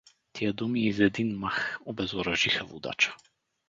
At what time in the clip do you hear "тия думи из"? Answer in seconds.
0.33-0.99